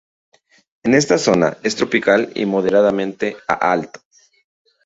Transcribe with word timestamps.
En 0.81 0.95
esta 0.95 1.19
zona 1.19 1.59
es 1.61 1.75
tropical 1.75 2.31
y 2.33 2.47
moderadamente 2.47 3.37
a 3.47 3.53
alto. 3.71 4.01